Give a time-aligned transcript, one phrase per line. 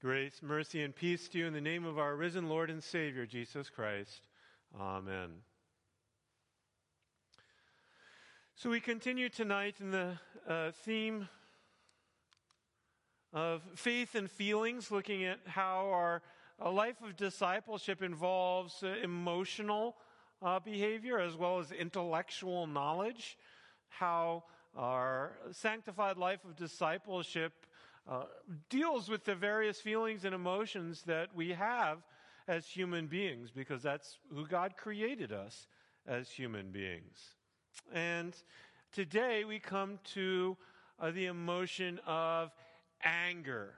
[0.00, 3.26] Grace, mercy, and peace to you in the name of our risen Lord and Savior,
[3.26, 4.28] Jesus Christ.
[4.78, 5.28] Amen.
[8.54, 10.12] So we continue tonight in the
[10.48, 11.28] uh, theme
[13.32, 16.22] of faith and feelings, looking at how our
[16.60, 19.96] a life of discipleship involves uh, emotional
[20.40, 23.36] uh, behavior as well as intellectual knowledge,
[23.88, 24.44] how
[24.76, 27.66] our sanctified life of discipleship
[28.08, 28.24] uh,
[28.70, 31.98] deals with the various feelings and emotions that we have
[32.46, 35.66] as human beings, because that's who God created us
[36.06, 37.18] as human beings.
[37.92, 38.34] And
[38.92, 40.56] today we come to
[40.98, 42.50] uh, the emotion of
[43.04, 43.74] anger.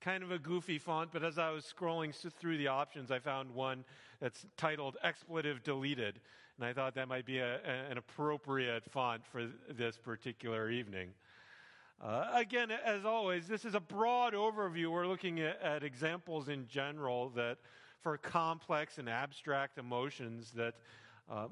[0.00, 3.50] Kind of a goofy font, but as I was scrolling through the options, I found
[3.50, 3.84] one
[4.20, 6.20] that's titled Expletive Deleted.
[6.58, 7.58] And I thought that might be a,
[7.90, 11.10] an appropriate font for this particular evening.
[12.02, 14.88] Uh, again, as always, this is a broad overview.
[14.88, 17.56] We're looking at, at, examples in general that
[18.02, 20.74] for complex and abstract emotions that
[21.30, 21.48] um,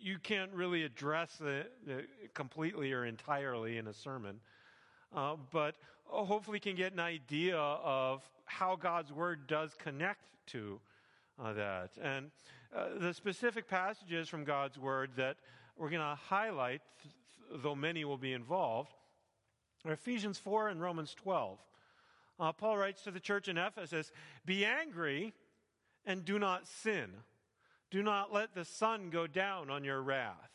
[0.00, 4.38] you can't really address the, the completely or entirely in a sermon.
[5.14, 10.78] Uh, but hopefully can get an idea of how God's word does connect to
[11.42, 11.90] uh, that.
[12.00, 12.30] And
[12.74, 15.36] uh, the specific passages from God's word that
[15.76, 16.82] we're going to highlight,
[17.62, 18.92] though many will be involved,
[19.84, 21.58] Ephesians 4 and Romans 12.
[22.38, 24.10] Uh, Paul writes to the church in Ephesus
[24.44, 25.32] Be angry
[26.04, 27.10] and do not sin.
[27.90, 30.50] Do not let the sun go down on your wrath.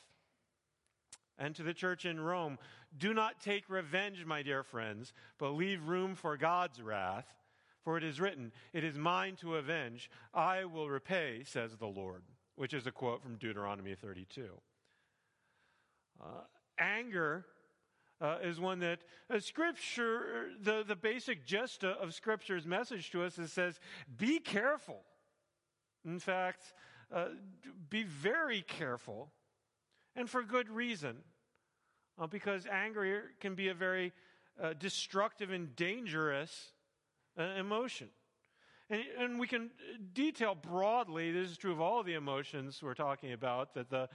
[1.38, 2.58] And to the church in Rome,
[2.98, 7.28] do not take revenge, my dear friends, but leave room for God's wrath.
[7.84, 10.10] For it is written, It is mine to avenge.
[10.34, 12.24] I will repay, says the Lord.
[12.56, 14.48] Which is a quote from Deuteronomy 32.
[16.20, 16.26] Uh,
[16.80, 17.46] anger
[18.20, 23.38] uh, is one that uh, Scripture, the, the basic gist of Scripture's message to us
[23.38, 23.80] is says,
[24.18, 25.02] be careful.
[26.06, 26.74] In fact,
[27.14, 27.28] uh,
[27.90, 29.32] be very careful,
[30.16, 31.18] and for good reason,
[32.20, 34.14] uh, because anger can be a very
[34.62, 36.72] uh, destructive and dangerous
[37.38, 38.08] uh, emotion.
[38.90, 39.70] And, and, we can
[40.14, 44.08] detail broadly, this is true of all the emotions we're talking about, that the,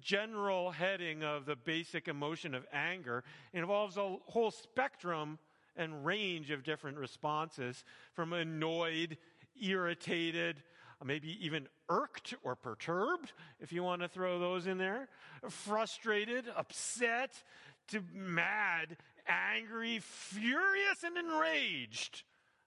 [0.00, 5.38] general heading of the basic emotion of anger involves a whole spectrum
[5.76, 9.16] and range of different responses from annoyed,
[9.60, 10.62] irritated,
[11.04, 15.08] maybe even irked or perturbed, if you want to throw those in there,
[15.48, 17.42] frustrated, upset,
[17.88, 18.96] to mad,
[19.26, 22.22] angry, furious, and enraged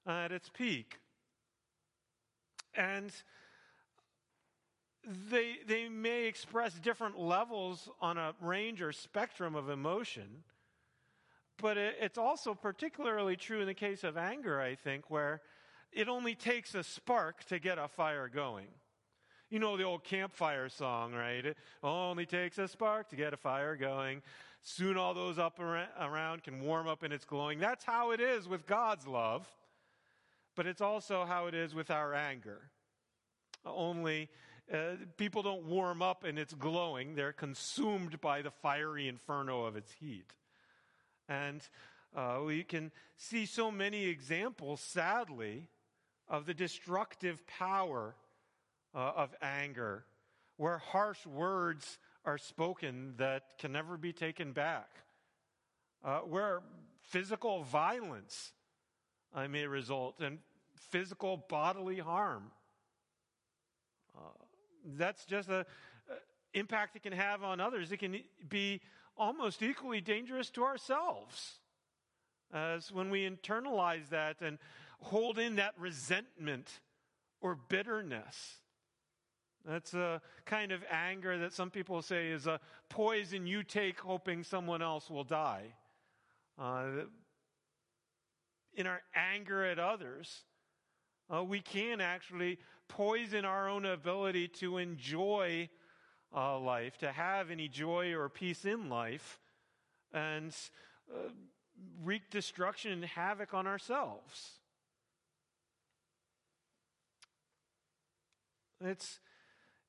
[0.08, 0.98] uh, at its peak.
[2.76, 3.12] And
[5.30, 10.44] they, they may express different levels on a range or spectrum of emotion,
[11.58, 15.42] but it, it's also particularly true in the case of anger, I think, where
[15.92, 18.68] it only takes a spark to get a fire going.
[19.50, 21.46] You know the old campfire song, right?
[21.46, 24.24] It only takes a spark to get a fire going.
[24.64, 27.60] Soon all those up around can warm up and it's glowing.
[27.60, 29.48] That's how it is with God's love,
[30.56, 32.62] but it's also how it is with our anger.
[33.66, 34.30] Only
[34.72, 37.16] uh, people don't warm up and it's glowing.
[37.16, 40.32] They're consumed by the fiery inferno of its heat.
[41.28, 41.62] And
[42.16, 45.68] uh, we can see so many examples, sadly,
[46.28, 48.16] of the destructive power
[48.96, 50.06] uh, of anger,
[50.58, 54.90] where harsh words are spoken that can never be taken back,
[56.04, 56.62] uh, where
[57.02, 58.52] physical violence
[59.34, 60.40] uh, may result and
[60.76, 62.52] physical bodily harm.
[64.84, 65.66] That's just the
[66.54, 67.92] impact it can have on others.
[67.92, 68.82] It can be
[69.18, 71.60] almost equally dangerous to ourselves
[72.54, 74.60] as when we internalize that and
[75.00, 76.80] hold in that resentment
[77.42, 78.60] or bitterness.
[79.66, 84.44] That's a kind of anger that some people say is a poison you take hoping
[84.44, 85.74] someone else will die.
[86.60, 87.06] Uh,
[88.76, 90.44] in our anger at others,
[91.34, 92.60] uh, we can actually
[92.96, 95.68] poison our own ability to enjoy
[96.36, 99.40] uh, life, to have any joy or peace in life,
[100.14, 100.56] and
[101.12, 101.30] uh,
[102.04, 104.60] wreak destruction and havoc on ourselves.
[108.80, 109.20] It's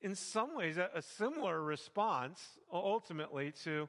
[0.00, 2.40] in some ways a, a similar response
[2.72, 3.88] ultimately to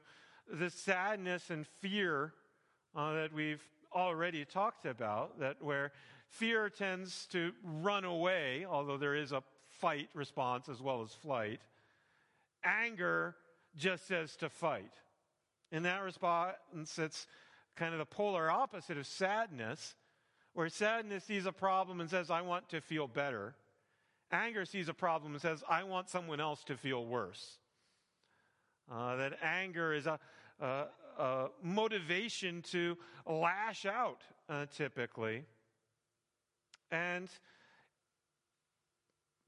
[0.52, 2.34] the sadness and fear
[2.94, 3.62] uh, that we've
[3.96, 5.90] already talked about, that where
[6.28, 11.60] Fear tends to run away, although there is a fight response as well as flight.
[12.64, 13.36] Anger
[13.76, 14.92] just says to fight.
[15.70, 16.56] In that response,
[16.98, 17.26] it's
[17.76, 19.94] kind of the polar opposite of sadness,
[20.56, 23.54] Where sadness sees a problem and says, I want to feel better.
[24.32, 27.58] Anger sees a problem and says, I want someone else to feel worse.
[28.90, 30.18] Uh, that anger is a,
[30.58, 30.84] a,
[31.18, 32.96] a, motivation to
[33.26, 35.44] lash out, uh, typically,
[36.90, 37.28] and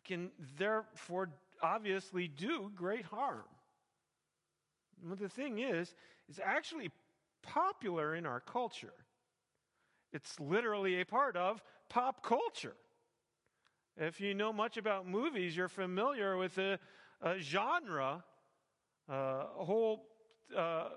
[0.04, 1.28] can therefore
[1.62, 3.44] obviously do great harm.
[5.02, 5.94] But the thing is,
[6.28, 6.90] it's actually
[7.42, 8.94] popular in our culture.
[10.12, 12.74] It's literally a part of pop culture.
[13.96, 16.78] If you know much about movies, you're familiar with a,
[17.20, 18.24] a genre,
[19.08, 20.06] uh, whole
[20.56, 20.88] uh,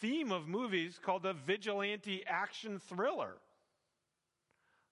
[0.00, 3.36] theme of movies called the vigilante action thriller.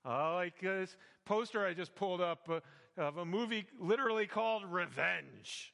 [0.04, 2.60] Uh, like this poster I just pulled up uh,
[2.96, 5.72] of a movie literally called Revenge.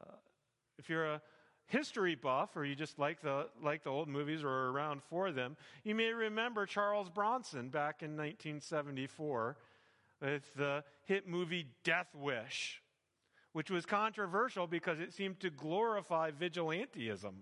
[0.00, 0.14] Uh,
[0.78, 1.22] if you're a
[1.66, 5.30] history buff or you just like the, like the old movies or are around for
[5.30, 9.56] them, you may remember Charles Bronson back in 1974
[10.20, 12.82] with the hit movie Death Wish,
[13.52, 17.34] which was controversial because it seemed to glorify vigilantism.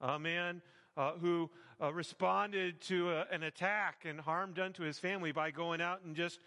[0.00, 0.62] A man
[0.96, 1.50] uh, who
[1.80, 6.02] uh, responded to a, an attack and harm done to his family by going out
[6.04, 6.40] and just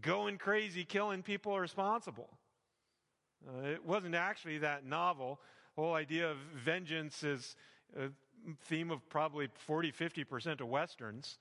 [0.00, 2.28] going crazy, killing people responsible.
[3.46, 5.38] Uh, it wasn't actually that novel
[5.74, 7.56] The whole idea of vengeance is
[7.98, 8.08] a
[8.66, 11.38] theme of probably 40, 50% of Westerns.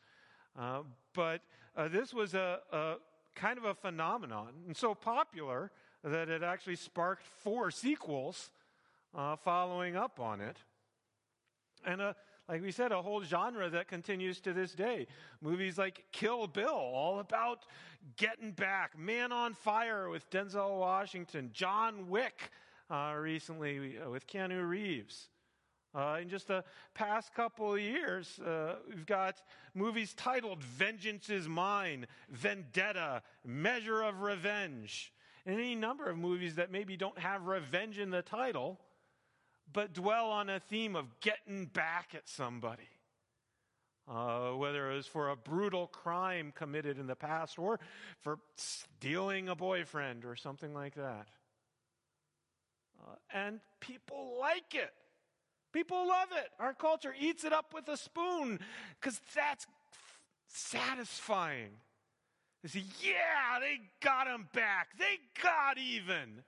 [0.57, 0.81] Uh,
[1.13, 1.41] but
[1.75, 2.95] uh, this was a, a,
[3.35, 5.71] kind of a phenomenon, and so popular
[6.03, 8.51] that it actually sparked four sequels
[9.15, 10.57] uh, following up on it.
[11.85, 12.13] And uh,
[12.47, 15.07] like we said, a whole genre that continues to this day.
[15.41, 17.65] Movies like Kill Bill, all about
[18.17, 18.97] getting back.
[18.97, 21.51] Man on Fire with Denzel Washington.
[21.53, 22.51] John Wick,
[22.89, 25.29] uh, recently uh, with Keanu Reeves.
[25.95, 26.63] Uh, in just the
[26.95, 29.43] past couple of years, uh, we've got
[29.75, 35.13] movies titled Vengeance is Mine, Vendetta, Measure of Revenge,
[35.45, 38.79] and any number of movies that maybe don't have revenge in the title,
[39.71, 42.89] but dwell on a theme of getting back at somebody.
[44.05, 47.79] Uh, whether it was for a brutal crime committed in the past or
[48.19, 51.27] for stealing a boyfriend or something like that.
[53.01, 54.93] Uh, and people like it.
[55.71, 56.49] People love it.
[56.59, 58.59] Our culture eats it up with a spoon
[58.99, 61.71] because that's f- satisfying.
[62.63, 64.97] They say, yeah, they got him back.
[64.97, 66.43] They got even.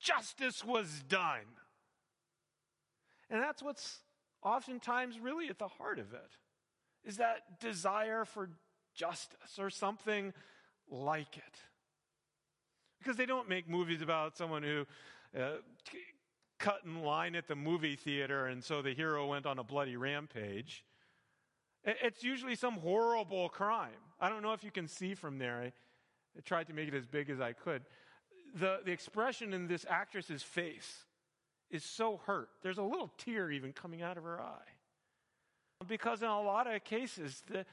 [0.00, 1.44] Justice was done.
[3.28, 3.98] And that's what's
[4.42, 6.38] oftentimes really at the heart of it
[7.04, 8.48] is that desire for
[8.94, 10.32] justice or something
[10.90, 11.58] like it.
[12.98, 14.86] Because they don't make movies about someone who
[15.38, 15.58] uh,
[16.58, 19.96] cut in line at the movie theater, and so the hero went on a bloody
[19.96, 20.84] rampage.
[21.84, 24.07] It's usually some horrible crime.
[24.20, 25.60] I don't know if you can see from there.
[25.60, 25.66] I,
[26.36, 27.82] I tried to make it as big as I could.
[28.54, 31.04] The, the expression in this actress's face
[31.70, 32.48] is so hurt.
[32.62, 34.72] There's a little tear even coming out of her eye.
[35.86, 37.64] Because in a lot of cases, the,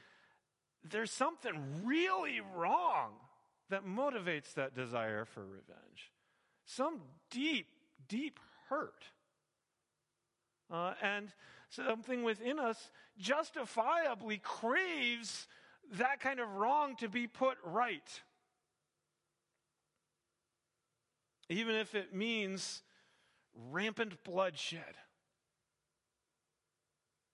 [0.88, 3.12] there's something really wrong
[3.70, 6.12] that motivates that desire for revenge
[6.66, 7.00] some
[7.30, 7.68] deep,
[8.08, 8.38] deep
[8.68, 9.04] hurt.
[10.70, 11.28] Uh, and
[11.70, 15.46] something within us justifiably craves
[15.94, 18.20] that kind of wrong to be put right.
[21.48, 22.82] Even if it means
[23.70, 24.96] rampant bloodshed.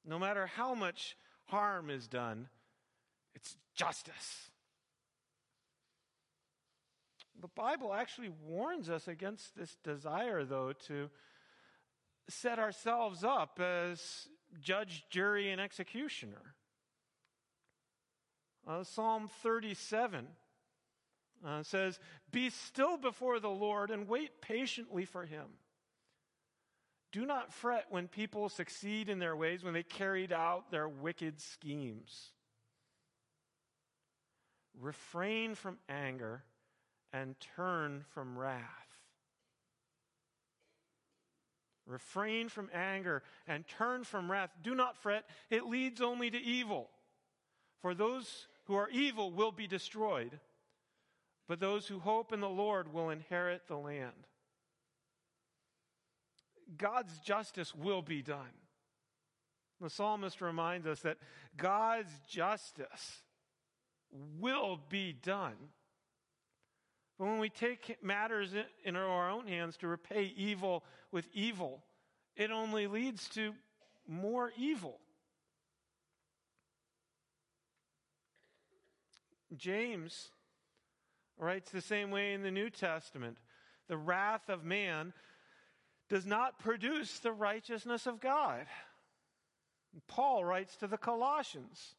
[0.05, 1.17] No matter how much
[1.47, 2.49] harm is done,
[3.35, 4.51] it's justice.
[7.41, 11.11] The Bible actually warns us against this desire, though, to
[12.29, 14.29] set ourselves up as
[14.61, 16.55] judge, jury, and executioner.
[18.67, 20.27] Uh, Psalm 37
[21.45, 21.99] uh, says,
[22.31, 25.47] Be still before the Lord and wait patiently for him.
[27.11, 31.41] Do not fret when people succeed in their ways, when they carried out their wicked
[31.41, 32.31] schemes.
[34.81, 36.43] Refrain from anger
[37.13, 38.61] and turn from wrath.
[41.85, 44.51] Refrain from anger and turn from wrath.
[44.63, 46.89] Do not fret, it leads only to evil.
[47.83, 50.39] For those who are evil will be destroyed,
[51.49, 54.27] but those who hope in the Lord will inherit the land.
[56.77, 58.55] God's justice will be done.
[59.81, 61.19] The psalmist reminds us that
[61.57, 63.23] God's justice
[64.39, 65.57] will be done.
[67.19, 68.55] But when we take matters
[68.85, 71.83] in our own hands to repay evil with evil,
[72.37, 73.55] it only leads to
[74.07, 75.01] more evil.
[79.57, 80.31] James
[81.39, 83.39] writes the same way in the New Testament.
[83.89, 85.13] The wrath of man
[86.09, 88.67] does not produce the righteousness of God.
[90.09, 91.95] Paul writes to the Colossians.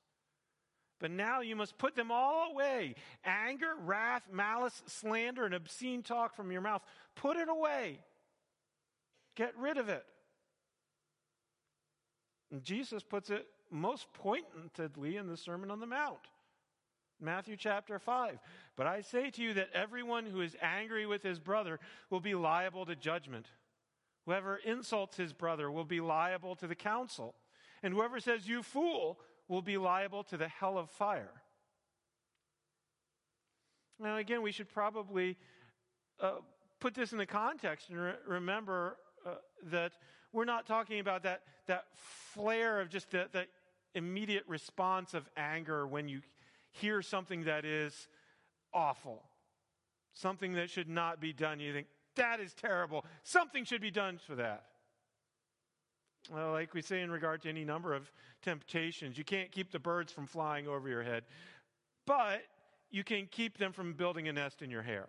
[0.99, 2.95] But now you must put them all away
[3.25, 6.81] anger, wrath, malice, slander, and obscene talk from your mouth.
[7.15, 7.99] Put it away.
[9.35, 10.05] Get rid of it.
[12.51, 16.19] And Jesus puts it most pointedly in the Sermon on the Mount.
[17.19, 18.39] Matthew chapter 5.
[18.75, 21.79] But I say to you that everyone who is angry with his brother
[22.09, 23.47] will be liable to judgment.
[24.25, 27.35] Whoever insults his brother will be liable to the council.
[27.81, 31.31] And whoever says, You fool, will be liable to the hell of fire.
[33.99, 35.37] Now, again, we should probably
[36.19, 36.37] uh,
[36.79, 39.35] put this in the context and re- remember uh,
[39.71, 39.93] that
[40.31, 43.45] we're not talking about that, that flare of just the, the
[43.95, 46.21] immediate response of anger when you
[46.73, 48.07] hear something that is
[48.73, 49.23] awful,
[50.13, 51.59] something that should not be done.
[51.59, 53.05] You think, that is terrible.
[53.23, 54.65] Something should be done for that.
[56.31, 58.11] Well, like we say in regard to any number of
[58.41, 61.23] temptations, you can't keep the birds from flying over your head,
[62.05, 62.43] but
[62.91, 65.07] you can keep them from building a nest in your hair.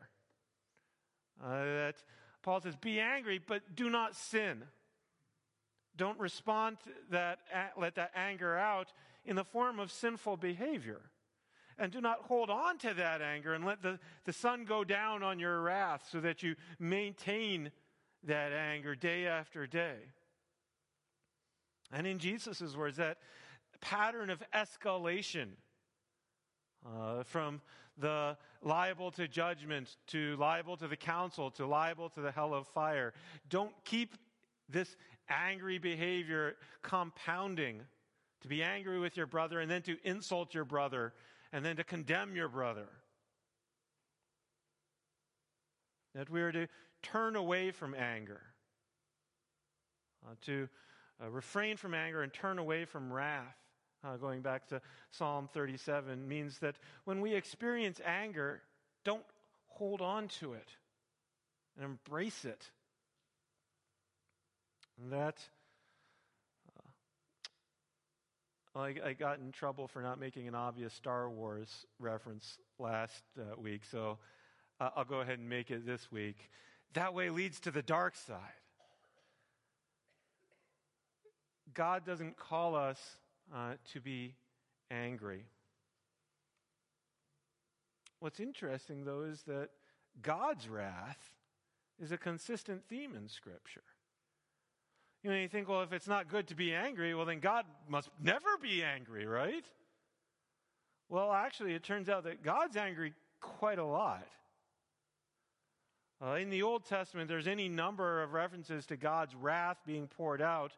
[1.42, 1.94] Uh, that
[2.42, 4.64] Paul says, "Be angry, but do not sin."
[5.97, 7.40] Don't respond to that.
[7.76, 8.92] Let that anger out
[9.25, 11.11] in the form of sinful behavior.
[11.78, 15.22] And do not hold on to that anger and let the, the sun go down
[15.22, 17.70] on your wrath so that you maintain
[18.24, 19.96] that anger day after day.
[21.92, 23.18] And in Jesus' words, that
[23.80, 25.48] pattern of escalation
[26.86, 27.60] uh, from
[27.98, 32.66] the liable to judgment to liable to the council to liable to the hell of
[32.68, 33.12] fire.
[33.48, 34.16] Don't keep
[34.68, 34.96] this
[35.28, 37.82] angry behavior compounding
[38.40, 41.12] to be angry with your brother and then to insult your brother
[41.54, 42.88] and then to condemn your brother.
[46.16, 46.66] That we are to
[47.00, 48.40] turn away from anger,
[50.26, 50.68] uh, to
[51.23, 53.56] uh, refrain from anger and turn away from wrath.
[54.04, 54.82] Uh, going back to
[55.12, 58.61] Psalm 37 means that when we experience anger,
[59.04, 59.25] don't
[59.68, 60.68] hold on to it
[61.76, 62.68] and embrace it.
[65.00, 65.38] And that
[68.74, 73.22] Well, I, I, got in trouble for not making an obvious Star Wars reference last
[73.38, 74.18] uh, week, so
[74.80, 76.50] uh, I'll go ahead and make it this week.
[76.94, 78.40] That way leads to the dark side.
[81.72, 82.98] God doesn't call us
[83.54, 84.34] uh, to be
[84.90, 85.44] angry.
[88.18, 89.68] What's interesting, though, is that
[90.20, 91.32] God's wrath
[92.02, 93.82] is a consistent theme in Scripture.
[95.24, 97.64] You know, you think, well, if it's not good to be angry, well, then God
[97.88, 99.64] must never be angry, right?
[101.08, 104.26] Well, actually, it turns out that God's angry quite a lot.
[106.22, 110.42] Uh, in the Old Testament, there's any number of references to God's wrath being poured
[110.42, 110.72] out,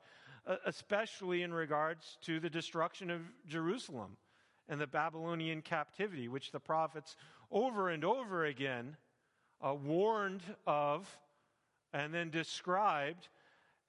[0.47, 4.17] uh, especially in regards to the destruction of Jerusalem
[4.69, 7.17] and the Babylonian captivity, which the prophets
[7.51, 8.97] over and over again
[9.61, 11.19] uh, warned of
[11.93, 13.29] and then described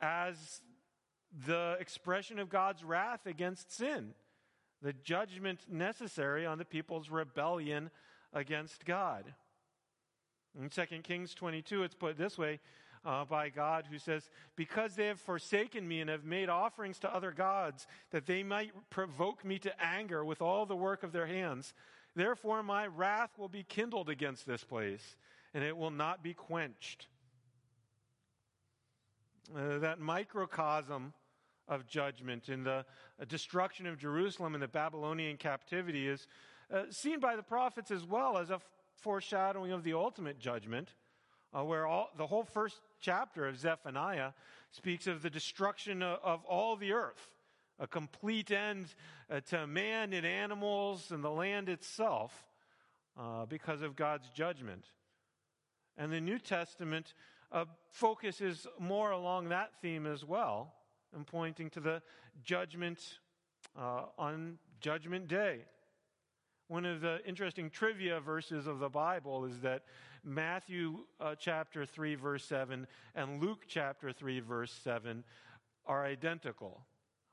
[0.01, 0.61] as
[1.45, 4.13] the expression of God's wrath against sin,
[4.81, 7.89] the judgment necessary on the people's rebellion
[8.33, 9.33] against God.
[10.59, 12.59] In 2 Kings 22, it's put this way
[13.05, 17.13] uh, by God, who says, Because they have forsaken me and have made offerings to
[17.13, 21.27] other gods, that they might provoke me to anger with all the work of their
[21.27, 21.73] hands,
[22.15, 25.15] therefore my wrath will be kindled against this place,
[25.53, 27.07] and it will not be quenched.
[29.55, 31.13] Uh, that microcosm
[31.69, 32.83] of judgment in the
[33.19, 36.27] uh, destruction of Jerusalem and the Babylonian captivity is
[36.73, 38.59] uh, seen by the prophets as well as a
[38.95, 40.95] foreshadowing of the ultimate judgment,
[41.53, 44.31] uh, where all, the whole first chapter of Zephaniah
[44.71, 47.29] speaks of the destruction of, of all the earth,
[47.79, 48.95] a complete end
[49.29, 52.45] uh, to man and animals and the land itself
[53.17, 54.87] uh, because of God's judgment.
[55.97, 57.13] And the New Testament
[57.51, 60.73] uh, focuses more along that theme as well,
[61.13, 62.01] and pointing to the
[62.43, 63.19] judgment
[63.77, 65.65] uh, on Judgment Day.
[66.67, 69.83] One of the interesting trivia verses of the Bible is that
[70.23, 72.85] Matthew uh, chapter 3, verse 7,
[73.15, 75.23] and Luke chapter 3, verse 7
[75.85, 76.81] are identical.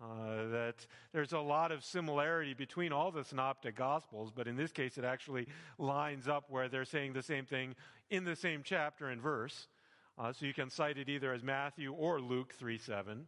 [0.00, 4.71] Uh, that there's a lot of similarity between all the synoptic gospels, but in this
[4.71, 5.47] case, it actually
[5.78, 7.75] lines up where they're saying the same thing
[8.11, 9.68] in the same chapter and verse.
[10.16, 13.26] Uh, so you can cite it either as Matthew or Luke 3 7.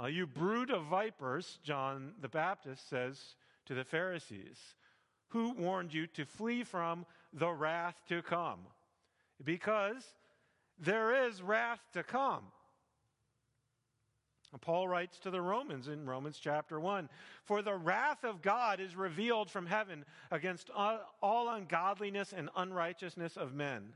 [0.00, 4.58] Uh, you brood of vipers, John the Baptist says to the Pharisees,
[5.28, 8.60] who warned you to flee from the wrath to come.
[9.44, 10.04] Because
[10.78, 12.44] there is wrath to come.
[14.60, 17.08] Paul writes to the Romans in Romans chapter 1
[17.44, 23.54] For the wrath of God is revealed from heaven against all ungodliness and unrighteousness of
[23.54, 23.94] men.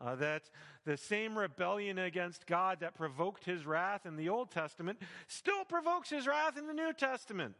[0.00, 0.50] Uh, that
[0.84, 4.98] the same rebellion against God that provoked his wrath in the Old Testament
[5.28, 7.54] still provokes his wrath in the New Testament.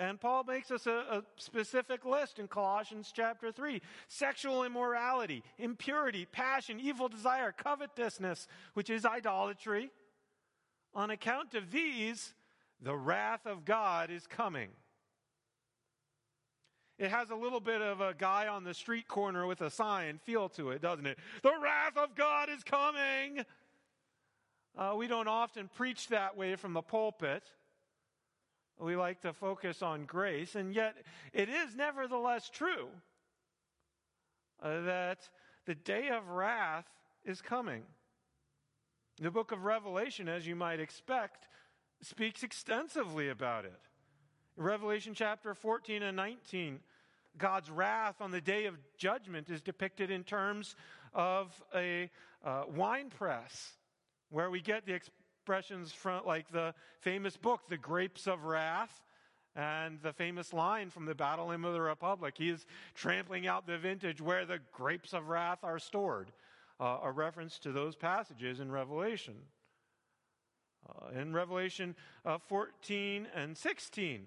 [0.00, 6.24] And Paul makes us a, a, specific list in Colossians chapter 3 sexual immorality, impurity,
[6.24, 9.90] passion, evil desire, covetousness, which is idolatry.
[10.94, 12.32] On account of these,
[12.80, 14.70] the wrath of God is coming.
[17.00, 20.18] It has a little bit of a guy on the street corner with a sign
[20.18, 21.18] feel to it, doesn't it?
[21.42, 23.46] The wrath of God is coming.
[24.76, 27.42] Uh, we don't often preach that way from the pulpit.
[28.78, 30.94] We like to focus on grace, and yet
[31.32, 32.88] it is nevertheless true
[34.62, 35.26] uh, that
[35.64, 36.86] the day of wrath
[37.24, 37.84] is coming.
[39.18, 41.48] The book of Revelation, as you might expect,
[42.02, 43.80] speaks extensively about it.
[44.56, 46.80] Revelation chapter 14 and 19,
[47.38, 50.74] God's wrath on the day of judgment is depicted in terms
[51.14, 52.10] of a
[52.44, 53.72] uh, wine press,
[54.30, 59.02] where we get the expressions from, like the famous book, The Grapes of Wrath,
[59.56, 62.34] and the famous line from the Battle Hymn of the Republic.
[62.36, 66.30] He is trampling out the vintage where the grapes of wrath are stored,
[66.78, 69.34] uh, a reference to those passages in Revelation.
[70.88, 71.94] Uh, in Revelation
[72.24, 74.26] uh, 14 and 16,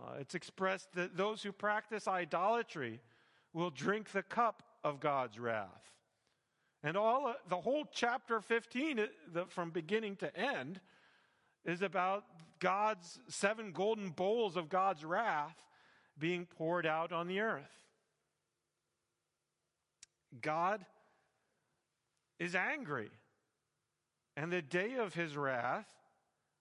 [0.00, 3.00] uh, it's expressed that those who practice idolatry
[3.52, 5.92] will drink the cup of God's wrath.
[6.82, 10.80] And all uh, the whole chapter 15 uh, the, from beginning to end
[11.64, 12.24] is about
[12.58, 15.56] God's seven golden bowls of God's wrath
[16.18, 17.70] being poured out on the earth.
[20.40, 20.84] God
[22.38, 23.10] is angry,
[24.36, 25.86] and the day of his wrath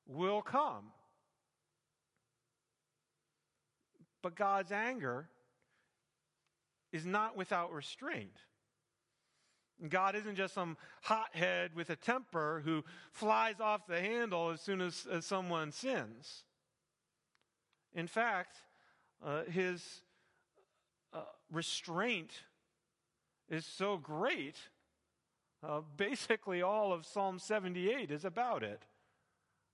[0.07, 0.91] will come.
[4.21, 5.29] But God's anger
[6.91, 8.37] is not without restraint.
[9.89, 14.79] God isn't just some hothead with a temper who flies off the handle as soon
[14.79, 16.43] as, as someone sins.
[17.93, 18.57] In fact,
[19.25, 20.01] uh, his
[21.13, 22.31] uh, restraint
[23.49, 24.55] is so great,
[25.67, 28.83] uh, basically all of Psalm 78 is about it.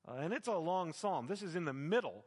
[0.07, 1.27] Uh, and it's a long psalm.
[1.27, 2.25] This is in the middle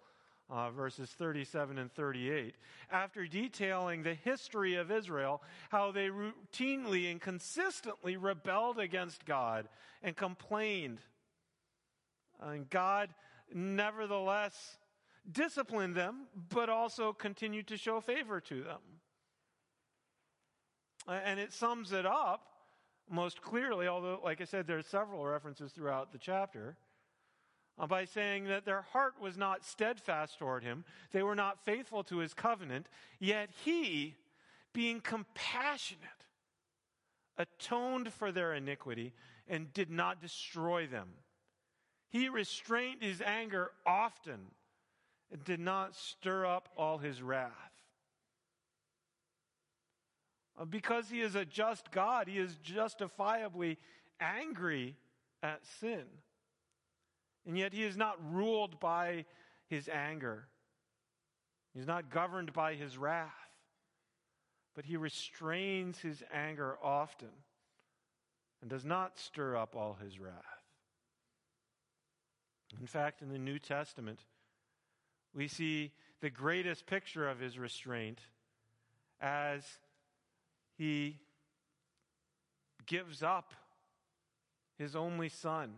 [0.51, 2.57] uh, verses 37 and 38,
[2.91, 9.69] after detailing the history of Israel, how they routinely and consistently rebelled against God
[10.03, 10.99] and complained.
[12.41, 13.11] And God
[13.53, 14.79] nevertheless
[15.31, 18.81] disciplined them, but also continued to show favor to them.
[21.07, 22.43] And it sums it up
[23.09, 26.77] most clearly, although, like I said, there are several references throughout the chapter
[27.87, 32.19] by saying that their heart was not steadfast toward him, they were not faithful to
[32.19, 32.89] his covenant,
[33.19, 34.17] yet he,
[34.73, 36.03] being compassionate,
[37.39, 39.13] atoned for their iniquity
[39.49, 41.09] and did not destroy them.
[42.11, 44.41] He restrained his anger often
[45.33, 47.53] and did not stir up all his wrath.
[50.61, 53.79] Uh, because he is a just God, he is justifiably
[54.21, 54.97] angry
[55.43, 56.05] at sin.
[57.47, 59.25] And yet he is not ruled by
[59.67, 60.49] his anger.
[61.75, 63.31] He's not governed by his wrath.
[64.75, 67.31] But he restrains his anger often
[68.61, 70.35] and does not stir up all his wrath.
[72.79, 74.21] In fact, in the New Testament,
[75.35, 78.21] we see the greatest picture of his restraint
[79.21, 79.65] as
[80.77, 81.19] he
[82.87, 83.55] gives up
[84.79, 85.75] his only son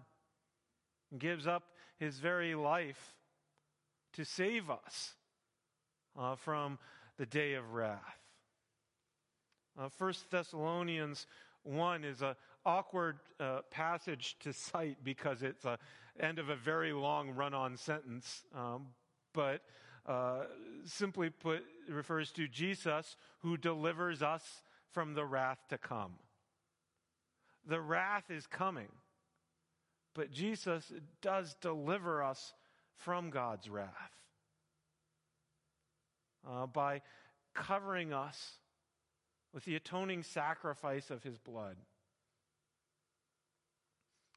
[1.18, 1.64] gives up
[1.98, 3.14] his very life
[4.14, 5.14] to save us
[6.18, 6.78] uh, from
[7.18, 8.18] the day of wrath.
[9.78, 11.26] Uh, 1 Thessalonians
[11.64, 12.34] 1 is an
[12.66, 15.78] awkward uh, passage to cite because it's the
[16.20, 18.44] end of a very long run on sentence.
[18.54, 18.88] Um,
[19.32, 19.62] but
[20.06, 20.44] uh,
[20.84, 26.12] simply put, refers to Jesus who delivers us from the wrath to come.
[27.66, 28.88] The wrath is coming.
[30.14, 32.52] But Jesus does deliver us
[32.96, 34.12] from God's wrath
[36.48, 37.02] uh, by
[37.54, 38.58] covering us
[39.54, 41.76] with the atoning sacrifice of his blood.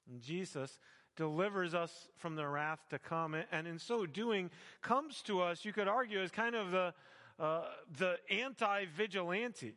[0.09, 0.79] And Jesus
[1.15, 5.73] delivers us from the wrath to come, and in so doing, comes to us, you
[5.73, 6.93] could argue, as kind of the,
[7.39, 7.63] uh,
[7.97, 9.73] the anti vigilante.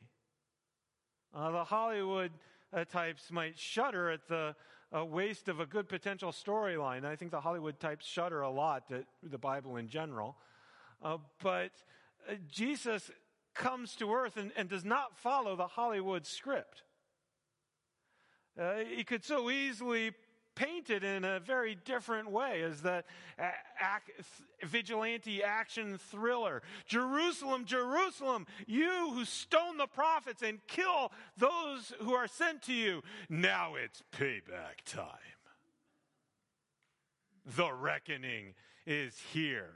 [1.34, 2.32] Uh, the Hollywood
[2.72, 4.54] uh, types might shudder at the
[4.94, 7.04] uh, waste of a good potential storyline.
[7.04, 10.36] I think the Hollywood types shudder a lot at the Bible in general.
[11.02, 11.70] Uh, but
[12.28, 13.10] uh, Jesus
[13.54, 16.82] comes to earth and, and, does not follow the Hollywood script.
[18.88, 20.12] he could so easily
[20.58, 23.06] painted in a very different way as that
[24.64, 26.62] vigilante action thriller.
[26.86, 33.02] Jerusalem, Jerusalem, you who stone the prophets and kill those who are sent to you.
[33.28, 35.06] Now it's payback time.
[37.46, 39.70] The reckoning is here.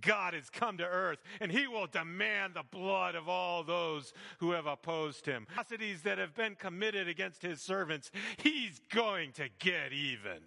[0.00, 4.52] God has come to earth and he will demand the blood of all those who
[4.52, 5.46] have opposed him.
[5.52, 10.40] Atrocities that have been committed against his servants, he's going to get even.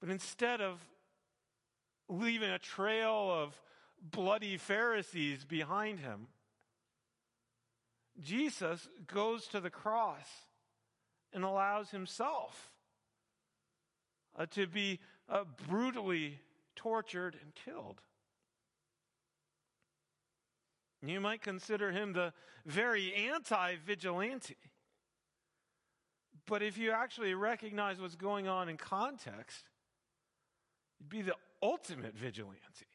[0.00, 0.78] But instead of
[2.08, 3.60] leaving a trail of
[4.00, 6.28] bloody Pharisees behind him,
[8.20, 10.28] Jesus goes to the cross
[11.32, 12.70] and allows himself
[14.38, 16.40] uh, to be uh, brutally
[16.76, 18.00] tortured, and killed.
[21.02, 22.32] You might consider him the
[22.64, 24.56] very anti vigilante.
[26.46, 29.64] But if you actually recognize what's going on in context,
[30.98, 32.86] you'd be the ultimate vigilante.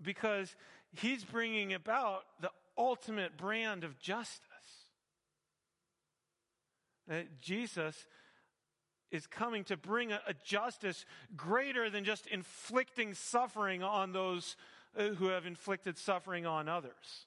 [0.00, 0.54] Because
[0.92, 4.44] he's bringing about the ultimate brand of justice.
[7.06, 8.06] That Jesus
[9.10, 11.04] is coming to bring a, a justice
[11.36, 14.56] greater than just inflicting suffering on those
[14.96, 17.26] uh, who have inflicted suffering on others.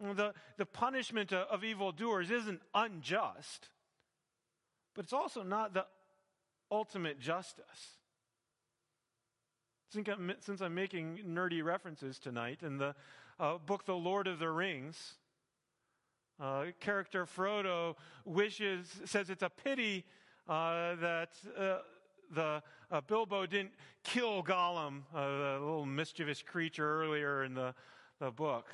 [0.00, 3.68] The, the punishment of, of evildoers isn't unjust,
[4.94, 5.86] but it's also not the
[6.70, 7.96] ultimate justice.
[9.90, 12.94] Since I'm making nerdy references tonight, in the
[13.40, 15.14] uh, book The Lord of the Rings,
[16.40, 20.04] uh, character Frodo wishes, says it's a pity
[20.48, 21.78] uh, that uh,
[22.30, 23.72] the uh, Bilbo didn't
[24.04, 27.74] kill Gollum, uh, the little mischievous creature earlier in the,
[28.20, 28.66] the book.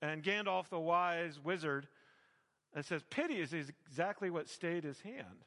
[0.00, 1.86] And Gandalf, the wise wizard,
[2.76, 5.44] uh, says pity is exactly what stayed his hand.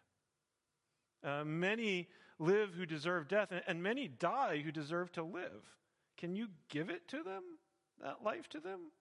[1.45, 5.75] many live who deserve death, and many die who deserve to live.
[6.17, 7.43] Can you give it to them,
[8.01, 8.91] that life to them?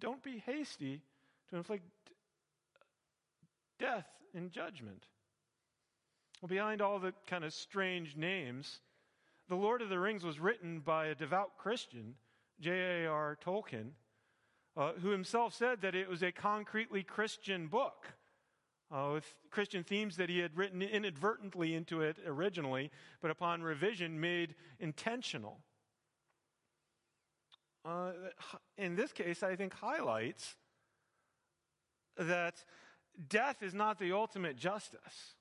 [0.00, 1.02] Don't be hasty
[1.50, 1.84] to inflict
[3.78, 5.04] death in judgment.
[6.40, 8.80] Well, behind all the kind of strange names,
[9.48, 12.14] The Lord of the Rings was written by a devout Christian,
[12.60, 13.38] J.A.R.
[13.42, 13.92] Tolkien,
[14.76, 18.14] uh, who himself said that it was a concretely Christian book.
[18.90, 24.18] Uh, with Christian themes that he had written inadvertently into it originally, but upon revision
[24.18, 25.58] made intentional
[27.84, 28.12] uh,
[28.76, 30.56] in this case, I think highlights
[32.16, 32.64] that
[33.28, 35.34] death is not the ultimate justice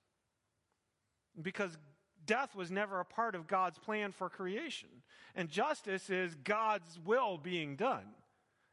[1.41, 1.77] because
[2.25, 4.89] death was never a part of God's plan for creation.
[5.35, 8.05] And justice is God's will being done.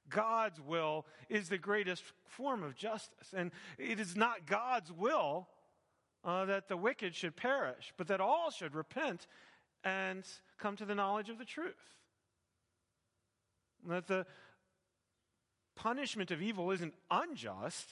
[0.09, 3.33] God's will is the greatest form of justice.
[3.35, 5.49] And it is not God's will
[6.25, 9.27] uh, that the wicked should perish, but that all should repent
[9.83, 10.25] and
[10.59, 11.75] come to the knowledge of the truth.
[13.87, 14.27] That the
[15.77, 17.87] punishment of evil isn't unjust,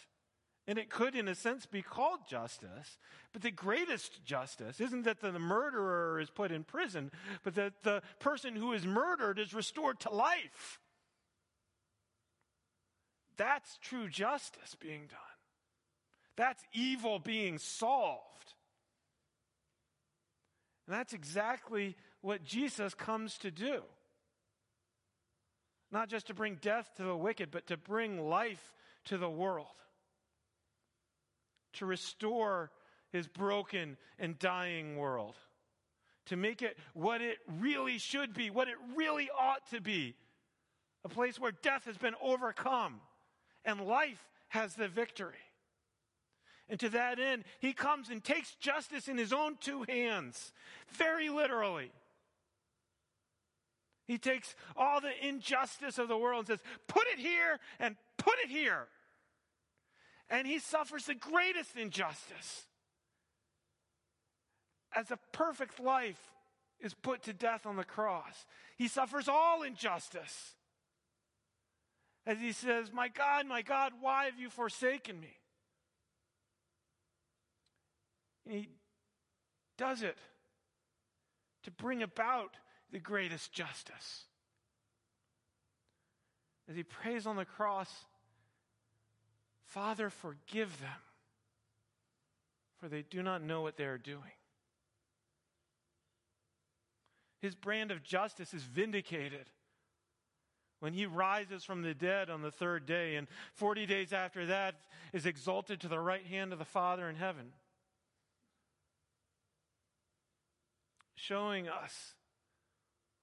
[0.66, 2.98] and it could, in a sense, be called justice.
[3.32, 7.10] But the greatest justice isn't that the murderer is put in prison,
[7.42, 10.80] but that the person who is murdered is restored to life.
[13.36, 15.18] That's true justice being done.
[16.36, 18.54] That's evil being solved.
[20.86, 23.82] And that's exactly what Jesus comes to do.
[25.92, 28.72] Not just to bring death to the wicked, but to bring life
[29.04, 29.66] to the world.
[31.74, 32.70] To restore
[33.10, 35.36] his broken and dying world.
[36.26, 40.14] To make it what it really should be, what it really ought to be.
[41.04, 43.00] A place where death has been overcome
[43.64, 45.34] and life has the victory.
[46.68, 50.52] And to that end, he comes and takes justice in his own two hands,
[50.88, 51.90] very literally.
[54.12, 58.34] He takes all the injustice of the world and says, put it here and put
[58.44, 58.86] it here.
[60.28, 62.66] And he suffers the greatest injustice.
[64.94, 66.20] As a perfect life
[66.78, 68.44] is put to death on the cross,
[68.76, 70.56] he suffers all injustice.
[72.26, 75.38] As he says, My God, my God, why have you forsaken me?
[78.44, 78.68] And he
[79.78, 80.18] does it
[81.62, 82.58] to bring about
[82.92, 84.24] the greatest justice.
[86.68, 87.90] As he prays on the cross,
[89.66, 90.90] Father, forgive them,
[92.78, 94.20] for they do not know what they are doing.
[97.40, 99.46] His brand of justice is vindicated
[100.78, 104.74] when he rises from the dead on the third day, and 40 days after that
[105.12, 107.52] is exalted to the right hand of the Father in heaven.
[111.14, 112.14] Showing us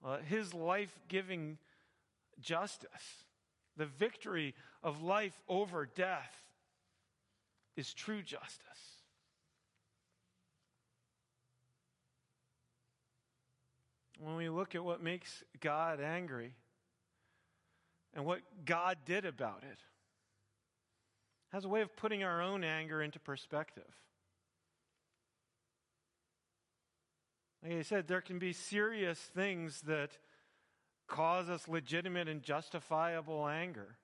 [0.03, 1.57] uh, his life giving
[2.39, 3.25] justice,
[3.77, 6.35] the victory of life over death,
[7.75, 8.65] is true justice.
[14.19, 16.53] When we look at what makes God angry
[18.13, 19.79] and what God did about it,
[21.53, 23.95] has a way of putting our own anger into perspective.
[27.63, 30.11] Like I said, there can be serious things that
[31.07, 33.97] cause us legitimate and justifiable anger.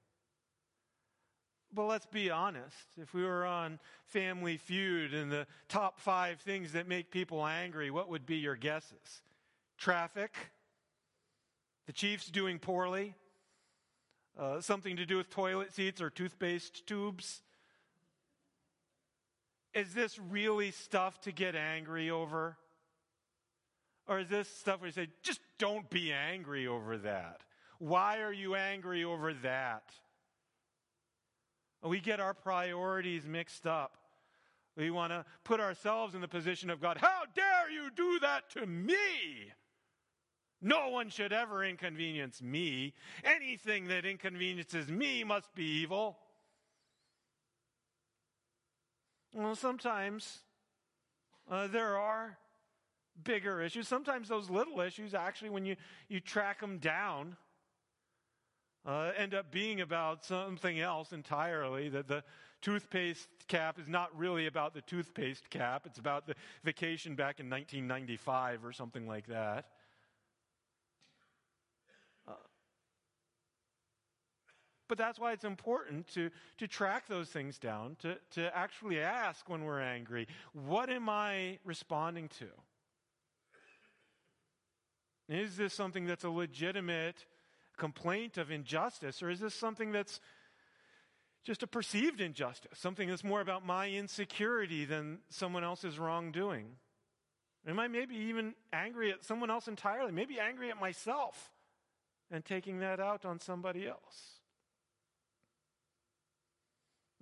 [1.74, 2.88] But let's be honest.
[2.98, 7.92] If we were on Family Feud and the top five things that make people angry,
[7.92, 9.22] what would be your guesses?
[9.78, 10.34] Traffic?
[11.86, 13.14] The Chiefs doing poorly?
[14.38, 17.42] Uh, something to do with toilet seats or toothpaste tubes?
[19.74, 22.58] Is this really stuff to get angry over?
[24.08, 27.42] Or is this stuff where you say, just don't be angry over that?
[27.80, 29.84] Why are you angry over that?
[31.84, 33.98] We get our priorities mixed up.
[34.78, 36.98] We want to put ourselves in the position of God.
[36.98, 38.96] How dare you do that to me?
[40.62, 42.94] No one should ever inconvenience me.
[43.24, 46.18] Anything that inconveniences me must be evil.
[49.34, 50.40] Well, sometimes
[51.50, 52.38] uh, there are
[53.24, 53.88] bigger issues.
[53.88, 55.76] Sometimes those little issues, actually, when you,
[56.08, 57.36] you track them down,
[58.86, 61.90] uh, end up being about something else entirely.
[61.90, 62.24] That the
[62.62, 67.50] toothpaste cap is not really about the toothpaste cap, it's about the vacation back in
[67.50, 69.66] 1995 or something like that.
[72.28, 72.34] Uh,
[74.88, 79.48] but that's why it's important to, to track those things down, to, to actually ask
[79.50, 82.48] when we're angry, what am I responding to?
[85.28, 87.26] Is this something that's a legitimate
[87.78, 90.20] complaint of injustice, or is this something that's
[91.44, 96.68] just a perceived injustice, something that's more about my insecurity than someone else's wrongdoing?
[97.68, 101.52] Am I maybe even angry at someone else entirely, maybe angry at myself
[102.32, 104.40] and taking that out on somebody else?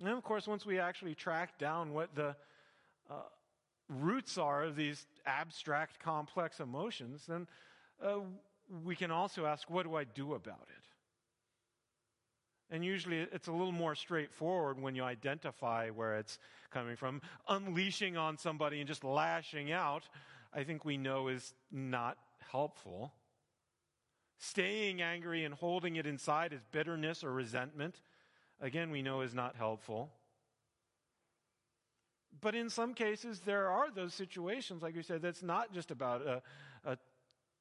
[0.00, 2.36] And of course, once we actually track down what the
[3.10, 3.14] uh,
[3.88, 7.46] roots are of these abstract, complex emotions, then
[8.02, 8.20] uh,
[8.84, 10.84] we can also ask, what do I do about it?
[12.70, 16.38] And usually it's a little more straightforward when you identify where it's
[16.70, 17.20] coming from.
[17.48, 20.08] Unleashing on somebody and just lashing out,
[20.52, 22.16] I think we know is not
[22.50, 23.12] helpful.
[24.38, 28.00] Staying angry and holding it inside is bitterness or resentment.
[28.60, 30.10] Again, we know is not helpful.
[32.40, 36.22] But in some cases, there are those situations, like we said, that's not just about
[36.26, 36.42] a,
[36.84, 36.98] a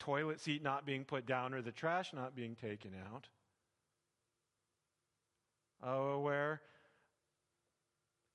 [0.03, 3.27] toilet seat not being put down or the trash not being taken out.
[5.81, 6.61] Oh, where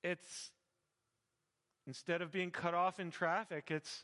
[0.03, 0.49] it's
[1.85, 4.03] instead of being cut off in traffic, it's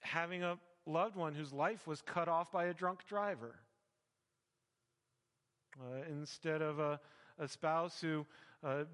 [0.00, 3.56] having a loved one whose life was cut off by a drunk driver.
[5.80, 7.00] Uh, instead of a,
[7.40, 8.24] a spouse who
[8.62, 8.84] uh,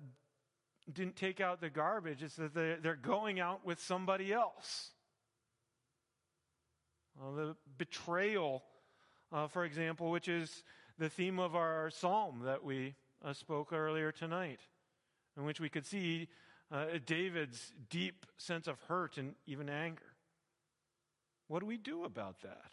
[0.91, 4.93] didn't take out the garbage, it's that they're going out with somebody else.
[7.21, 8.63] Uh, the betrayal,
[9.31, 10.65] uh, for example, which is
[10.99, 14.61] the theme of our psalm that we uh, spoke earlier tonight,
[15.37, 16.29] in which we could see
[16.73, 20.15] uh, David's deep sense of hurt and even anger.
[21.49, 22.71] What do we do about that?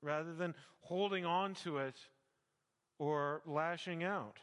[0.00, 1.96] Rather than holding on to it
[2.98, 4.38] or lashing out.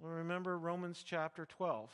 [0.00, 1.90] Well, remember Romans chapter 12.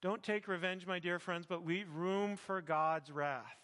[0.00, 3.56] Don't take revenge, my dear friends, but leave room for God's wrath.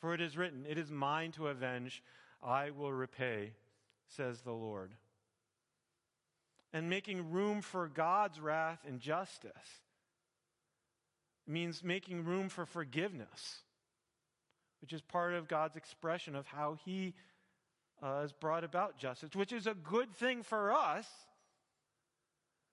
[0.00, 2.02] For it is written, It is mine to avenge,
[2.42, 3.52] I will repay,
[4.08, 4.92] says the Lord.
[6.72, 9.52] And making room for God's wrath and justice
[11.46, 13.62] means making room for forgiveness,
[14.80, 17.14] which is part of God's expression of how He
[18.02, 21.06] uh, has brought about justice, which is a good thing for us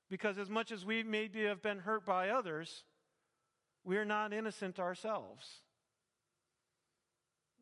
[0.10, 2.84] Because as much as we maybe have been hurt by others,
[3.84, 5.62] we are not innocent ourselves.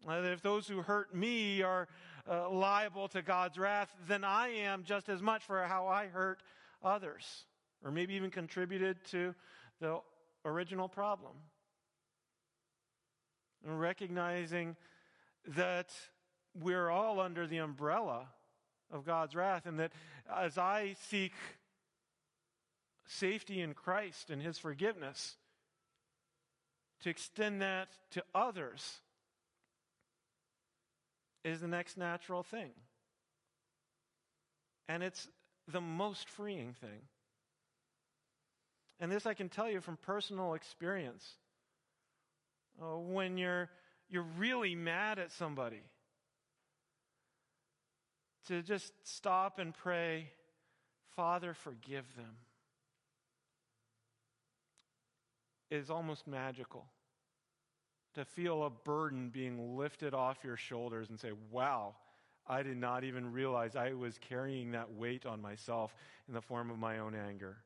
[0.08, 1.88] If those who hurt me are
[2.30, 6.42] uh, liable to God's wrath, then I am just as much for how I hurt
[6.84, 7.46] others,
[7.84, 9.34] or maybe even contributed to
[9.80, 10.00] the
[10.44, 11.34] original problem.
[13.66, 14.76] And recognizing
[15.48, 15.92] that
[16.54, 18.28] we're all under the umbrella
[18.92, 19.92] of God's wrath, and that
[20.32, 21.34] as I seek
[23.08, 25.36] safety in Christ and His forgiveness,
[27.02, 29.00] to extend that to others
[31.44, 32.72] is the next natural thing.
[34.88, 35.28] And it's
[35.68, 37.02] the most freeing thing.
[39.00, 41.28] And this I can tell you from personal experience.
[42.82, 43.70] Uh, when you're,
[44.10, 45.82] you're really mad at somebody,
[48.48, 50.30] to just stop and pray,
[51.16, 52.36] Father, forgive them,
[55.76, 56.86] is almost magical.
[58.16, 61.96] To feel a burden being lifted off your shoulders and say, Wow,
[62.48, 65.96] I did not even realize I was carrying that weight on myself
[66.28, 67.58] in the form of my own anger.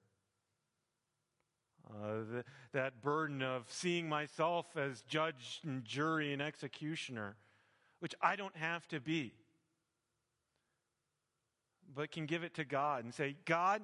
[1.90, 7.36] Uh, the, that burden of seeing myself as judge and jury and executioner,
[8.00, 9.34] which I don't have to be,
[11.96, 13.82] but can give it to God and say, God,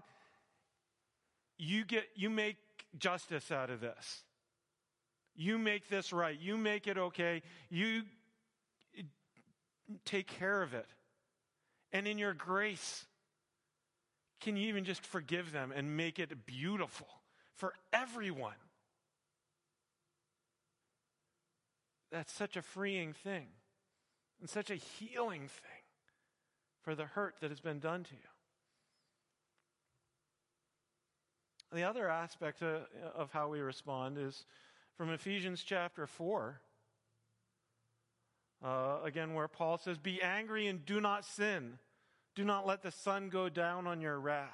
[1.57, 2.57] you get, you make
[2.97, 4.23] justice out of this.
[5.35, 6.39] You make this right.
[6.39, 7.41] You make it okay.
[7.69, 8.03] You
[10.05, 10.87] take care of it.
[11.91, 13.05] And in your grace,
[14.41, 17.07] can you even just forgive them and make it beautiful?
[17.55, 18.53] for everyone.
[22.11, 23.47] That's such a freeing thing
[24.39, 25.83] and such a healing thing
[26.83, 28.34] for the hurt that has been done to you.
[31.75, 34.45] The other aspect of, of how we respond is
[34.97, 36.59] from Ephesians chapter 4.
[38.63, 41.77] Uh, again, where Paul says, Be angry and do not sin.
[42.33, 44.49] Do not let the sun go down on your wrath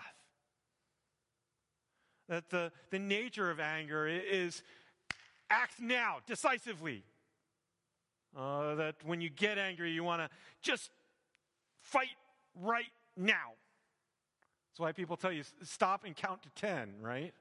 [2.32, 4.64] that the, the nature of anger is
[5.50, 7.04] act now, decisively.
[8.36, 10.30] Uh, that when you get angry, you want to
[10.62, 10.90] just
[11.82, 12.08] fight
[12.56, 12.86] right
[13.18, 13.52] now.
[14.72, 17.34] That's why people tell you stop and count to 10, right?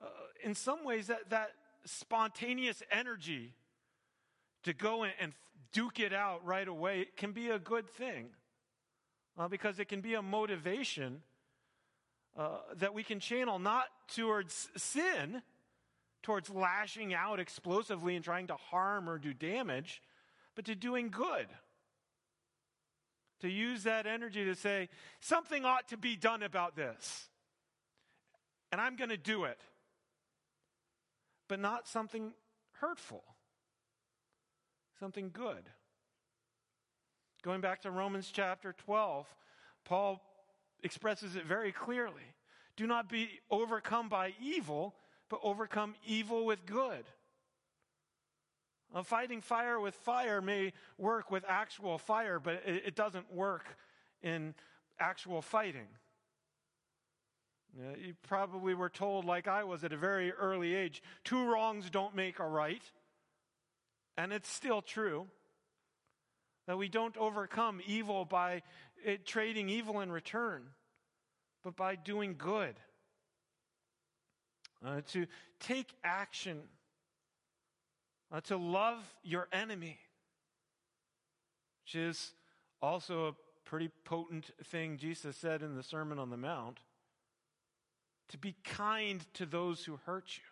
[0.00, 0.06] Uh,
[0.44, 1.50] in some ways, that, that
[1.84, 3.54] spontaneous energy
[4.62, 5.32] to go and
[5.72, 8.26] duke it out right away can be a good thing
[9.38, 11.22] uh, because it can be a motivation
[12.36, 15.42] uh, that we can channel not towards sin,
[16.22, 20.00] towards lashing out explosively and trying to harm or do damage,
[20.54, 21.46] but to doing good.
[23.40, 24.88] To use that energy to say,
[25.20, 27.28] something ought to be done about this.
[28.70, 29.58] And I'm going to do it.
[31.48, 32.32] But not something
[32.72, 33.24] hurtful,
[34.98, 35.68] something good.
[37.42, 39.26] Going back to Romans chapter 12,
[39.84, 40.22] Paul
[40.82, 42.22] expresses it very clearly.
[42.76, 44.94] Do not be overcome by evil,
[45.28, 47.04] but overcome evil with good.
[49.04, 53.64] Fighting fire with fire may work with actual fire, but it, it doesn't work
[54.22, 54.54] in
[54.98, 55.86] actual fighting.
[57.78, 62.16] You probably were told, like I was at a very early age, two wrongs don't
[62.16, 62.82] make a right.
[64.16, 65.28] And it's still true
[66.66, 68.62] that we don't overcome evil by
[69.04, 70.62] it, trading evil in return,
[71.62, 72.74] but by doing good.
[74.84, 75.26] Uh, to
[75.60, 76.62] take action,
[78.32, 79.98] uh, to love your enemy,
[81.84, 82.32] which is
[82.80, 83.32] also a
[83.64, 86.78] pretty potent thing Jesus said in the Sermon on the Mount.
[88.28, 90.44] To be kind to those who hurt you.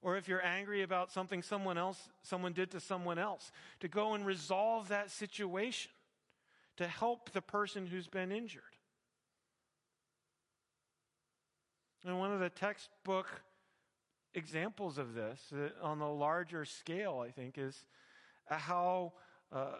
[0.00, 4.14] Or if you're angry about something someone else, someone did to someone else, to go
[4.14, 5.92] and resolve that situation
[6.76, 8.62] to help the person who's been injured.
[12.04, 13.28] And one of the textbook
[14.34, 17.84] examples of this uh, on the larger scale, I think, is
[18.46, 19.12] how
[19.52, 19.72] uh,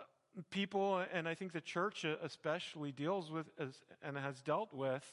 [0.50, 5.04] people, and I think the church especially deals with as, and has dealt with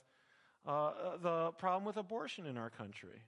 [0.65, 3.23] uh, the problem with abortion in our country.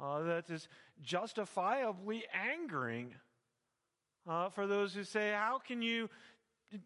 [0.00, 0.68] Uh, that is
[1.02, 3.14] justifiably angering
[4.28, 6.08] uh, for those who say, How can you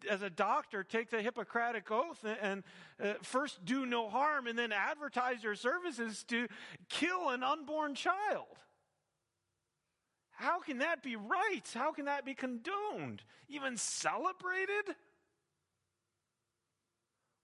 [0.09, 2.63] as a doctor, take the Hippocratic oath and, and
[3.03, 6.47] uh, first do no harm and then advertise your services to
[6.89, 8.45] kill an unborn child.
[10.31, 11.61] How can that be right?
[11.73, 13.23] How can that be condoned?
[13.49, 14.95] Even celebrated?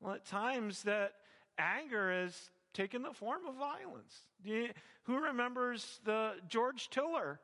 [0.01, 1.13] Well, at times that
[1.57, 4.15] anger has taken the form of violence.
[4.43, 4.69] You,
[5.03, 7.39] who remembers the George Tiller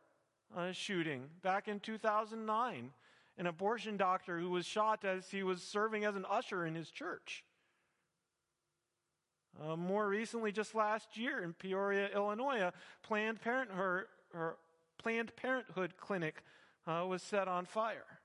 [0.56, 2.92] uh, shooting back in 2009?
[3.38, 6.90] An abortion doctor who was shot as he was serving as an usher in his
[6.90, 7.44] church.
[9.62, 12.74] Uh, more recently, just last year in Peoria, Illinois, a
[13.04, 14.06] Planned Parenthood,
[14.98, 16.44] Planned Parenthood clinic
[16.88, 18.20] uh, was set on fire.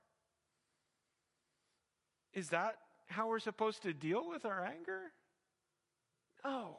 [2.33, 5.11] Is that how we're supposed to deal with our anger?
[6.43, 6.77] No.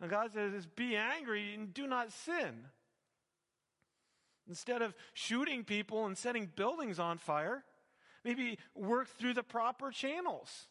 [0.00, 2.66] And God says, be angry and do not sin.
[4.48, 7.64] Instead of shooting people and setting buildings on fire,
[8.24, 10.66] maybe work through the proper channels.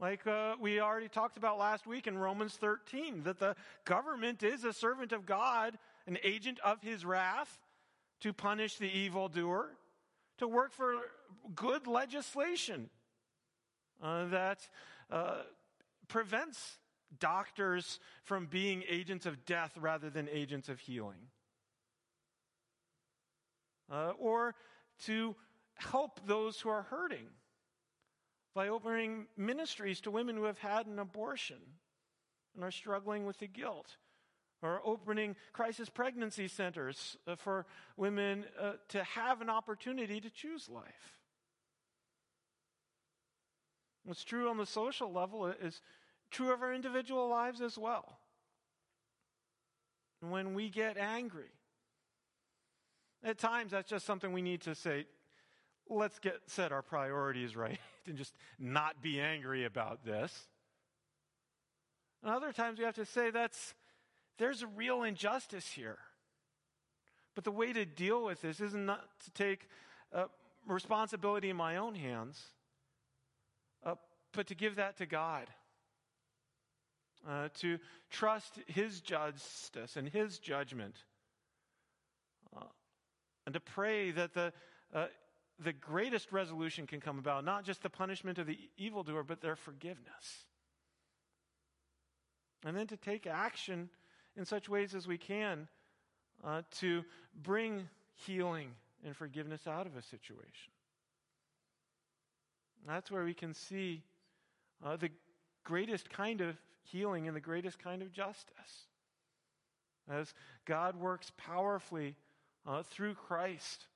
[0.00, 3.54] Like uh, we already talked about last week in Romans 13, that the
[3.84, 7.58] government is a servant of God, an agent of his wrath
[8.20, 9.70] to punish the evildoer,
[10.38, 10.96] to work for
[11.54, 12.90] good legislation
[14.02, 14.68] uh, that
[15.10, 15.42] uh,
[16.08, 16.78] prevents
[17.20, 21.28] doctors from being agents of death rather than agents of healing.
[23.90, 24.54] Uh, or
[25.04, 25.36] to
[25.74, 27.26] help those who are hurting
[28.54, 31.58] by opening ministries to women who have had an abortion
[32.54, 33.96] and are struggling with the guilt,
[34.62, 37.66] or opening crisis pregnancy centers uh, for
[37.96, 41.18] women uh, to have an opportunity to choose life.
[44.04, 45.80] What's true on the social level is
[46.30, 48.18] true of our individual lives as well.
[50.20, 51.50] When we get angry,
[53.24, 55.06] at times that's just something we need to say,
[55.88, 60.46] let's get set our priorities right and just not be angry about this.
[62.22, 63.74] And other times we have to say that's
[64.38, 65.98] there's a real injustice here.
[67.34, 69.68] But the way to deal with this isn't not to take
[70.12, 70.26] uh,
[70.66, 72.40] responsibility in my own hands,
[73.84, 73.94] uh,
[74.32, 75.48] but to give that to God.
[77.26, 77.78] Uh, to
[78.10, 80.94] trust His justice and His judgment.
[83.46, 84.52] And to pray that the,
[84.94, 85.06] uh,
[85.62, 89.56] the greatest resolution can come about, not just the punishment of the evildoer, but their
[89.56, 90.46] forgiveness.
[92.64, 93.90] And then to take action
[94.36, 95.68] in such ways as we can
[96.42, 97.04] uh, to
[97.42, 98.70] bring healing
[99.04, 100.72] and forgiveness out of a situation.
[102.86, 104.02] That's where we can see
[104.84, 105.10] uh, the
[105.62, 108.88] greatest kind of healing and the greatest kind of justice.
[110.08, 110.34] As
[110.66, 112.14] God works powerfully
[112.66, 113.86] uh, through Christ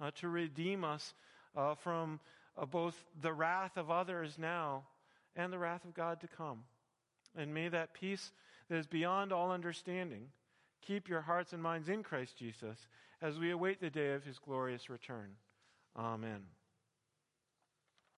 [0.00, 1.14] uh, to redeem us
[1.56, 2.20] uh, from
[2.56, 4.84] uh, both the wrath of others now
[5.36, 6.64] and the wrath of God to come.
[7.36, 8.32] And may that peace
[8.68, 10.28] that is beyond all understanding
[10.82, 12.86] keep your hearts and minds in Christ Jesus
[13.20, 15.30] as we await the day of his glorious return.
[15.96, 16.57] Amen.